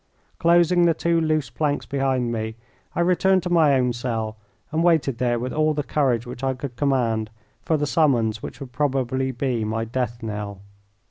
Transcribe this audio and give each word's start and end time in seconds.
Closing 0.39 0.85
the 0.85 0.95
two 0.95 1.21
loose 1.21 1.51
planks 1.51 1.85
behind 1.85 2.31
me 2.31 2.55
I 2.95 3.01
returned 3.01 3.43
to 3.43 3.51
my 3.51 3.75
own 3.75 3.93
cell 3.93 4.35
and 4.71 4.83
waited 4.83 5.19
there 5.19 5.37
with 5.37 5.53
all 5.53 5.75
the 5.75 5.83
courage 5.83 6.25
which 6.25 6.43
I 6.43 6.55
could 6.55 6.75
command 6.75 7.29
for 7.61 7.77
the 7.77 7.85
summons 7.85 8.41
which 8.41 8.59
would 8.59 8.71
probably 8.71 9.29
be 9.29 9.63
my 9.63 9.85
death 9.85 10.23
knell. 10.23 10.61